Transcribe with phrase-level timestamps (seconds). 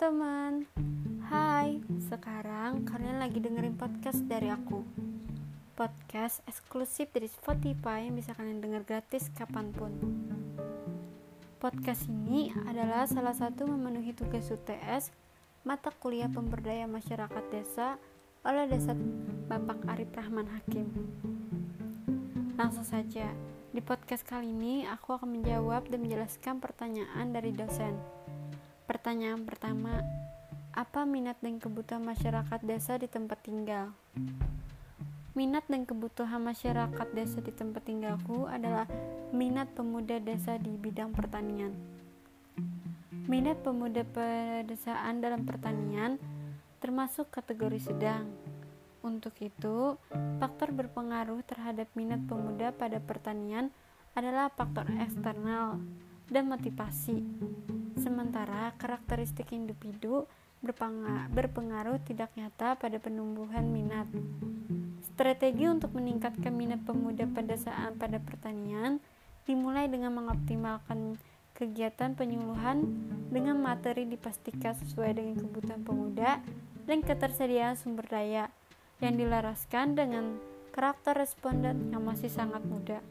[0.00, 0.64] teman-teman.
[1.28, 1.76] Hai,
[2.08, 4.80] sekarang kalian lagi dengerin podcast dari aku.
[5.76, 9.92] Podcast eksklusif dari Spotify yang bisa kalian denger gratis kapan pun.
[11.60, 15.12] Podcast ini adalah salah satu memenuhi tugas UTS
[15.68, 18.00] Mata Kuliah Pemberdayaan Masyarakat Desa
[18.40, 18.96] oleh Desa
[19.52, 20.88] Bapak Arif Rahman Hakim.
[22.56, 23.28] Langsung saja,
[23.68, 28.19] di podcast kali ini aku akan menjawab dan menjelaskan pertanyaan dari dosen
[28.90, 30.02] Pertanyaan pertama,
[30.74, 33.94] apa minat dan kebutuhan masyarakat desa di tempat tinggal?
[35.30, 38.90] Minat dan kebutuhan masyarakat desa di tempat tinggalku adalah
[39.30, 41.70] minat pemuda desa di bidang pertanian.
[43.30, 46.18] Minat pemuda pedesaan dalam pertanian
[46.82, 48.26] termasuk kategori sedang.
[49.06, 50.02] Untuk itu,
[50.42, 53.70] faktor berpengaruh terhadap minat pemuda pada pertanian
[54.18, 55.78] adalah faktor eksternal
[56.26, 57.22] dan motivasi.
[58.00, 60.24] Sementara karakteristik individu
[61.36, 64.08] berpengaruh tidak nyata pada penumbuhan minat.
[65.12, 69.00] Strategi untuk meningkatkan minat pemuda pada saat pada pertanian
[69.44, 71.20] dimulai dengan mengoptimalkan
[71.52, 72.88] kegiatan penyuluhan
[73.28, 76.40] dengan materi dipastikan sesuai dengan kebutuhan pemuda
[76.88, 78.48] dan ketersediaan sumber daya
[79.04, 80.40] yang dilaraskan dengan
[80.72, 83.04] karakter responden yang masih sangat muda.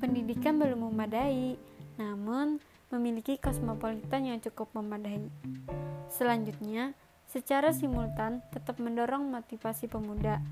[0.00, 1.60] Pendidikan belum memadai,
[2.00, 2.60] namun
[2.90, 5.30] memiliki kosmopolitan yang cukup memadai.
[6.10, 6.92] Selanjutnya,
[7.30, 10.42] secara simultan tetap mendorong motivasi pemuda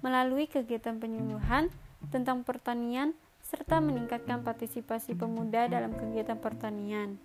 [0.00, 1.68] melalui kegiatan penyuluhan
[2.10, 3.12] tentang pertanian
[3.44, 7.20] serta meningkatkan partisipasi pemuda dalam kegiatan pertanian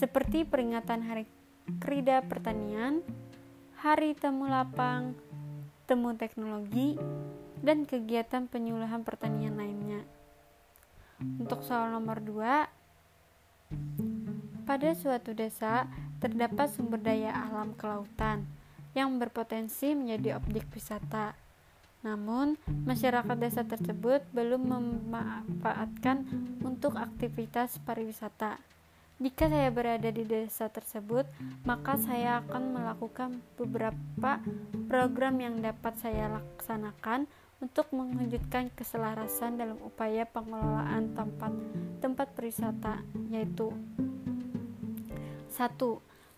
[0.00, 1.28] seperti peringatan Hari
[1.76, 3.04] Krida Pertanian,
[3.84, 5.12] Hari Temu Lapang,
[5.84, 6.96] Temu Teknologi,
[7.60, 10.00] dan kegiatan penyuluhan pertanian lainnya.
[11.20, 12.79] Untuk soal nomor 2,
[14.70, 15.90] pada suatu desa
[16.22, 18.46] terdapat sumber daya alam kelautan
[18.94, 21.34] yang berpotensi menjadi objek wisata.
[22.06, 22.54] Namun,
[22.86, 26.22] masyarakat desa tersebut belum memanfaatkan
[26.62, 28.62] untuk aktivitas pariwisata.
[29.18, 31.26] Jika saya berada di desa tersebut,
[31.66, 34.38] maka saya akan melakukan beberapa
[34.86, 37.26] program yang dapat saya laksanakan
[37.60, 41.52] untuk mewujudkan keselarasan dalam upaya pengelolaan tempat
[42.00, 43.70] tempat perwisata yaitu
[45.52, 45.76] 1.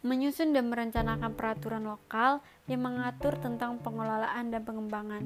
[0.03, 5.23] Menyusun dan merencanakan peraturan lokal yang mengatur tentang pengelolaan dan pengembangan.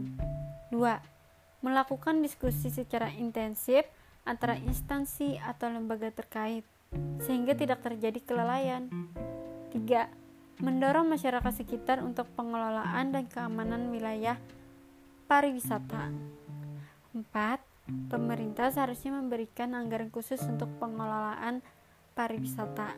[0.68, 1.64] 2.
[1.64, 3.88] Melakukan diskusi secara intensif
[4.28, 6.68] antara instansi atau lembaga terkait
[7.24, 8.92] sehingga tidak terjadi kelalaian.
[9.72, 10.60] 3.
[10.60, 14.36] Mendorong masyarakat sekitar untuk pengelolaan dan keamanan wilayah
[15.26, 16.14] pariwisata.
[17.10, 17.26] 4.
[18.10, 21.62] Pemerintah seharusnya memberikan anggaran khusus untuk pengelolaan
[22.14, 22.94] pariwisata.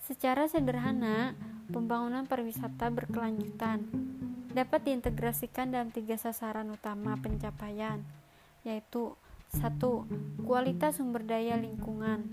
[0.00, 1.36] Secara sederhana,
[1.68, 3.84] pembangunan pariwisata berkelanjutan
[4.56, 8.00] dapat diintegrasikan dalam tiga sasaran utama pencapaian,
[8.64, 9.12] yaitu
[9.52, 10.08] satu,
[10.48, 12.24] kualitas sumber daya lingkungan,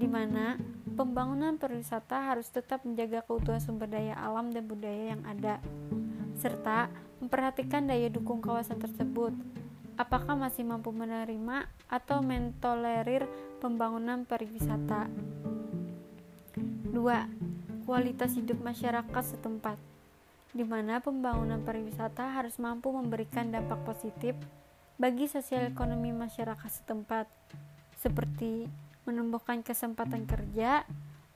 [0.00, 0.56] di mana
[0.96, 5.60] pembangunan pariwisata harus tetap menjaga keutuhan sumber daya alam dan budaya yang ada,
[6.40, 9.34] serta memperhatikan daya dukung kawasan tersebut.
[9.98, 13.26] Apakah masih mampu menerima atau mentolerir
[13.58, 15.10] pembangunan pariwisata?
[16.94, 16.94] 2.
[17.86, 19.78] Kualitas hidup masyarakat setempat
[20.56, 24.32] di mana pembangunan pariwisata harus mampu memberikan dampak positif
[24.98, 27.30] bagi sosial ekonomi masyarakat setempat,
[28.00, 28.66] seperti
[29.06, 30.82] menumbuhkan kesempatan kerja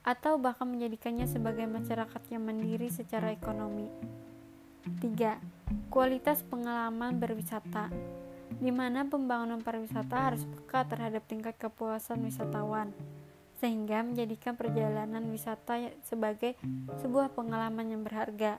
[0.03, 3.87] atau bahkan menjadikannya sebagai masyarakat yang mandiri secara ekonomi.
[4.85, 5.39] 3.
[5.91, 7.89] Kualitas pengalaman berwisata
[8.63, 12.95] di mana pembangunan pariwisata harus peka terhadap tingkat kepuasan wisatawan
[13.63, 16.59] sehingga menjadikan perjalanan wisata sebagai
[16.99, 18.59] sebuah pengalaman yang berharga.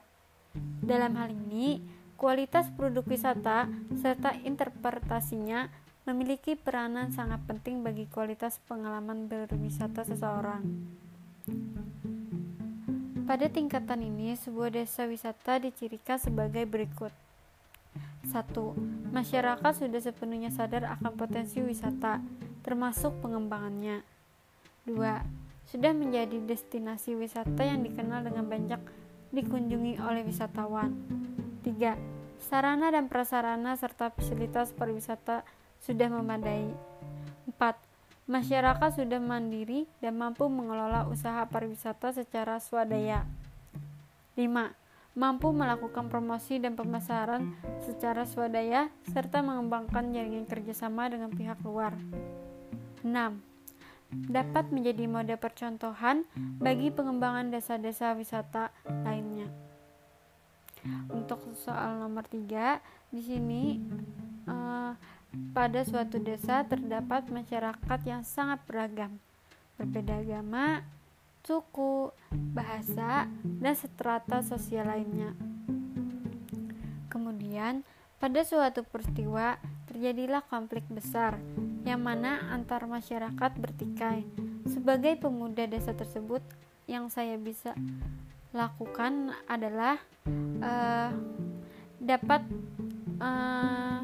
[0.79, 1.83] Dalam hal ini,
[2.15, 3.67] kualitas produk wisata
[3.99, 5.67] serta interpretasinya
[6.07, 10.63] memiliki peranan sangat penting bagi kualitas pengalaman berwisata seseorang.
[13.33, 17.09] Pada tingkatan ini, sebuah desa wisata dicirikan sebagai berikut.
[18.29, 18.29] 1.
[19.09, 22.21] Masyarakat sudah sepenuhnya sadar akan potensi wisata,
[22.61, 24.05] termasuk pengembangannya.
[24.85, 25.25] 2.
[25.65, 28.81] Sudah menjadi destinasi wisata yang dikenal dengan banyak
[29.33, 30.93] dikunjungi oleh wisatawan.
[31.65, 31.97] 3.
[32.37, 35.41] Sarana dan prasarana serta fasilitas pariwisata
[35.81, 36.69] sudah memadai.
[37.49, 37.92] 4
[38.29, 43.27] masyarakat sudah mandiri dan mampu mengelola usaha pariwisata secara swadaya.
[44.39, 44.47] 5.
[45.13, 47.53] Mampu melakukan promosi dan pemasaran
[47.85, 51.93] secara swadaya serta mengembangkan jaringan kerjasama dengan pihak luar.
[53.05, 53.11] 6.
[54.29, 56.21] dapat menjadi mode percontohan
[56.61, 58.69] bagi pengembangan desa-desa wisata
[59.05, 59.49] lainnya.
[61.09, 62.77] Untuk soal nomor tiga,
[63.09, 63.63] di sini
[64.45, 64.93] uh,
[65.53, 69.17] pada suatu desa terdapat masyarakat yang sangat beragam,
[69.77, 70.85] berbeda agama,
[71.43, 72.13] suku,
[72.53, 75.33] bahasa, dan strata sosial lainnya.
[77.09, 77.85] Kemudian,
[78.17, 79.59] pada suatu peristiwa
[79.91, 81.37] terjadilah konflik besar
[81.83, 84.23] yang mana antar masyarakat bertikai.
[84.63, 86.41] Sebagai pemuda desa tersebut,
[86.87, 87.75] yang saya bisa
[88.55, 89.99] lakukan adalah
[90.63, 91.11] uh,
[91.99, 92.41] dapat
[93.19, 94.03] uh,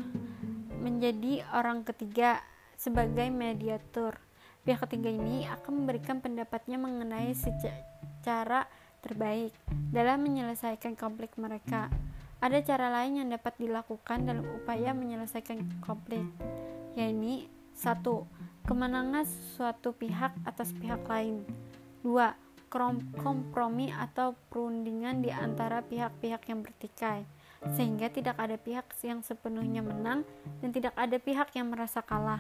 [0.80, 2.40] menjadi orang ketiga
[2.80, 4.16] sebagai mediator.
[4.64, 8.68] Pihak ketiga ini akan memberikan pendapatnya mengenai secara
[9.04, 9.56] terbaik
[9.92, 11.92] dalam menyelesaikan konflik mereka.
[12.40, 16.24] Ada cara lain yang dapat dilakukan dalam upaya menyelesaikan konflik,
[16.96, 18.28] yaitu satu,
[18.70, 21.42] Kemenangan suatu pihak atas pihak lain.
[22.06, 22.14] 2.
[23.18, 27.26] Kompromi atau perundingan di antara pihak-pihak yang bertikai
[27.76, 30.24] sehingga tidak ada pihak yang sepenuhnya menang
[30.64, 32.40] dan tidak ada pihak yang merasa kalah.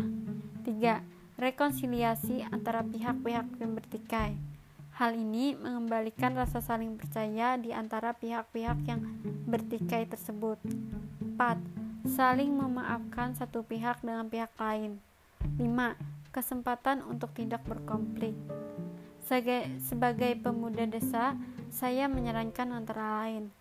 [0.63, 1.04] 3.
[1.39, 4.36] Rekonsiliasi antara pihak-pihak yang bertikai.
[4.95, 9.00] Hal ini mengembalikan rasa saling percaya di antara pihak-pihak yang
[9.48, 10.60] bertikai tersebut.
[11.24, 11.56] 4.
[12.07, 15.00] Saling memaafkan satu pihak dengan pihak lain.
[15.56, 15.95] 5.
[16.36, 18.36] Kesempatan untuk tidak berkonflik.
[19.24, 21.38] Sebagai, sebagai pemuda desa,
[21.72, 23.54] saya menyarankan antara lain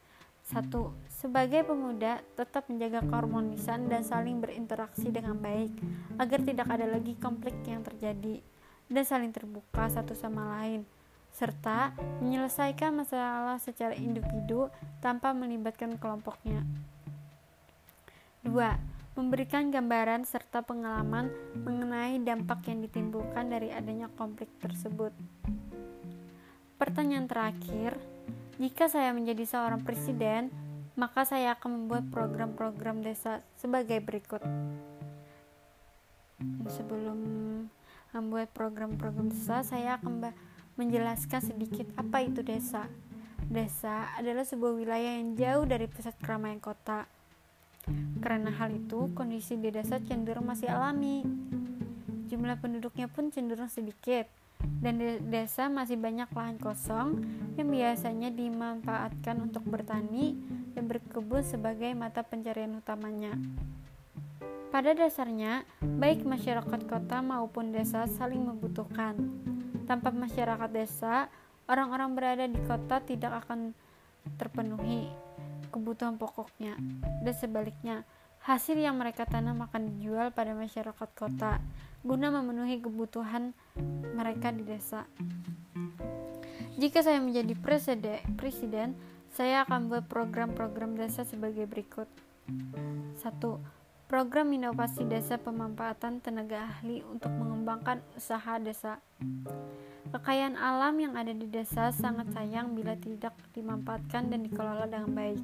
[0.49, 0.73] 1.
[1.13, 5.77] Sebagai pemuda, tetap menjaga keharmonisan dan saling berinteraksi dengan baik
[6.17, 8.41] agar tidak ada lagi konflik yang terjadi
[8.89, 10.89] dan saling terbuka satu sama lain
[11.29, 11.93] serta
[12.25, 14.73] menyelesaikan masalah secara individu
[15.05, 16.65] tanpa melibatkan kelompoknya.
[18.43, 18.51] 2
[19.19, 21.29] memberikan gambaran serta pengalaman
[21.59, 25.11] mengenai dampak yang ditimbulkan dari adanya konflik tersebut.
[26.79, 27.99] Pertanyaan terakhir,
[28.59, 30.51] jika saya menjadi seorang presiden,
[30.99, 34.43] maka saya akan membuat program-program desa sebagai berikut.
[36.67, 37.19] Sebelum
[38.11, 40.35] membuat program-program desa, saya akan
[40.75, 42.91] menjelaskan sedikit apa itu desa.
[43.49, 47.09] Desa adalah sebuah wilayah yang jauh dari pusat keramaian kota
[48.19, 51.25] karena hal itu, kondisi di desa cenderung masih alami.
[52.29, 54.29] Jumlah penduduknya pun cenderung sedikit,
[54.79, 57.25] dan di desa masih banyak lahan kosong
[57.59, 60.39] yang biasanya dimanfaatkan untuk bertani
[60.77, 63.35] dan berkebun sebagai mata pencarian utamanya.
[64.69, 69.17] Pada dasarnya, baik masyarakat kota maupun desa saling membutuhkan.
[69.89, 71.33] Tanpa masyarakat desa,
[71.65, 73.73] orang-orang berada di kota tidak akan
[74.37, 75.09] terpenuhi
[75.69, 76.77] kebutuhan pokoknya
[77.25, 77.97] dan sebaliknya
[78.49, 81.61] hasil yang mereka tanam akan dijual pada masyarakat kota
[82.01, 83.53] guna memenuhi kebutuhan
[84.17, 85.05] mereka di desa.
[86.81, 88.97] Jika saya menjadi presiden,
[89.29, 92.09] saya akan buat program-program desa sebagai berikut.
[93.21, 93.21] 1.
[94.09, 99.05] Program inovasi desa pemanfaatan tenaga ahli untuk mengembangkan usaha desa.
[100.09, 105.43] Kekayaan alam yang ada di desa sangat sayang bila tidak dimanfaatkan dan dikelola dengan baik.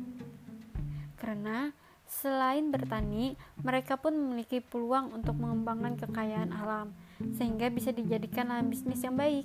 [1.21, 1.69] Karena
[2.15, 6.95] selain bertani, mereka pun memiliki peluang untuk mengembangkan kekayaan alam,
[7.35, 9.43] sehingga bisa dijadikan lahan bisnis yang baik.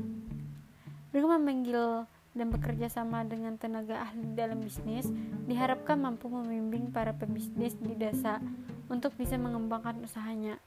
[1.09, 2.05] Dengan memanggil
[2.37, 5.09] dan bekerja sama dengan tenaga ahli dalam bisnis,
[5.49, 8.37] diharapkan mampu membimbing para pebisnis di desa
[8.85, 10.61] untuk bisa mengembangkan usahanya.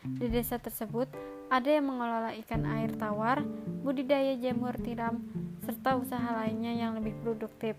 [0.00, 1.10] Di desa tersebut,
[1.50, 3.42] ada yang mengelola ikan air tawar,
[3.82, 5.20] budidaya jamur tiram,
[5.66, 7.74] serta usaha lainnya yang lebih produktif.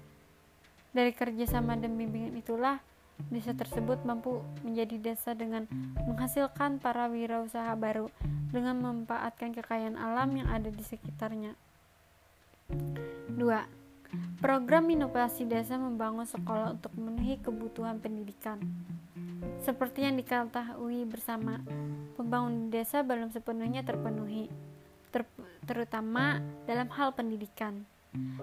[0.92, 2.84] Dari kerjasama dan bimbingan itulah,
[3.30, 5.70] desa tersebut mampu menjadi desa dengan
[6.08, 8.10] menghasilkan para wirausaha baru
[8.50, 11.54] dengan memanfaatkan kekayaan alam yang ada di sekitarnya.
[13.36, 13.38] 2.
[14.42, 18.60] Program inovasi desa membangun sekolah untuk memenuhi kebutuhan pendidikan.
[19.62, 21.62] Seperti yang diketahui bersama,
[22.18, 24.50] pembangunan desa belum sepenuhnya terpenuhi,
[25.14, 25.24] ter
[25.64, 27.86] terutama dalam hal pendidikan.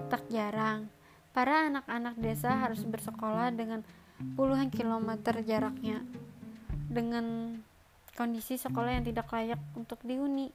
[0.08, 0.88] Tak jarang,
[1.34, 3.84] para anak-anak desa harus bersekolah dengan
[4.34, 6.02] puluhan kilometer jaraknya,
[6.88, 7.58] dengan
[8.18, 10.50] kondisi sekolah yang tidak layak untuk dihuni.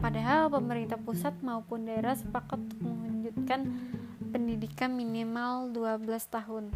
[0.00, 3.68] Padahal pemerintah pusat maupun daerah sepakat untuk melanjutkan
[4.32, 6.72] pendidikan minimal 12 tahun.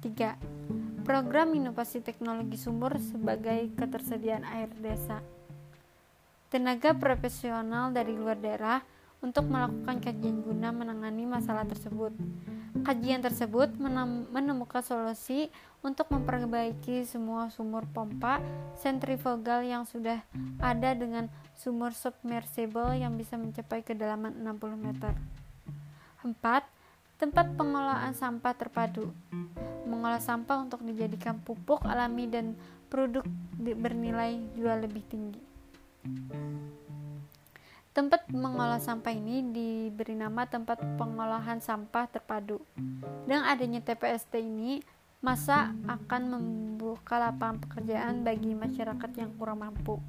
[0.00, 5.20] 3 program inovasi teknologi sumur sebagai ketersediaan air desa.
[6.48, 8.80] Tenaga profesional dari luar daerah
[9.24, 12.12] untuk melakukan kajian guna menangani masalah tersebut.
[12.84, 13.72] Kajian tersebut
[14.28, 15.48] menemukan solusi
[15.80, 18.44] untuk memperbaiki semua sumur pompa
[18.76, 20.20] sentrifugal yang sudah
[20.60, 25.16] ada dengan sumur submersible yang bisa mencapai kedalaman 60 meter.
[26.20, 26.36] 4.
[27.16, 29.08] Tempat pengolahan sampah terpadu.
[29.88, 32.52] Mengolah sampah untuk dijadikan pupuk alami dan
[32.92, 33.24] produk
[33.56, 35.40] bernilai jual lebih tinggi.
[37.94, 42.58] Tempat mengolah sampah ini diberi nama tempat pengolahan sampah terpadu.
[43.22, 44.82] Dengan adanya TPST ini,
[45.22, 50.02] masa akan membuka lapangan pekerjaan bagi masyarakat yang kurang mampu.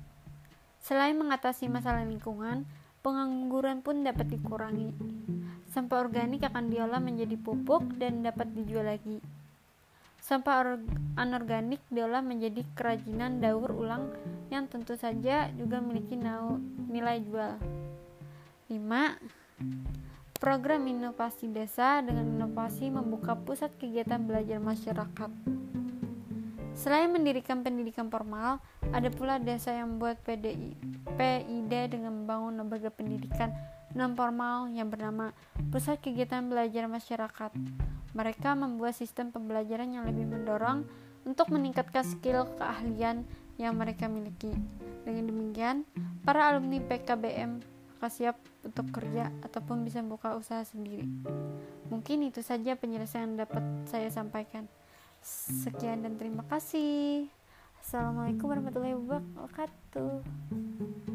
[0.82, 2.66] Selain mengatasi masalah lingkungan,
[3.06, 4.90] pengangguran pun dapat dikurangi.
[5.70, 9.22] Sampah organik akan diolah menjadi pupuk dan dapat dijual lagi.
[10.26, 10.82] Sampah
[11.22, 14.10] anorganik diolah menjadi kerajinan daur ulang
[14.50, 16.18] yang tentu saja juga memiliki
[16.90, 17.62] nilai jual.
[18.66, 19.22] 5.
[20.42, 25.30] Program inovasi desa dengan inovasi membuka pusat kegiatan belajar masyarakat.
[26.74, 28.58] Selain mendirikan pendidikan formal,
[28.90, 30.74] ada pula desa yang membuat PDI,
[31.06, 33.54] PID dengan membangun lembaga pendidikan
[33.94, 35.38] non formal yang bernama
[35.70, 37.54] Pusat Kegiatan Belajar Masyarakat.
[38.16, 40.88] Mereka membuat sistem pembelajaran yang lebih mendorong
[41.28, 43.28] untuk meningkatkan skill keahlian
[43.60, 44.56] yang mereka miliki.
[45.04, 45.84] Dengan demikian,
[46.24, 51.10] para alumni PKBM apakah siap untuk kerja ataupun bisa membuka usaha sendiri.
[51.90, 54.70] Mungkin itu saja penyelesaian yang dapat saya sampaikan.
[55.26, 57.26] Sekian dan terima kasih.
[57.82, 61.15] Assalamualaikum warahmatullahi wabarakatuh.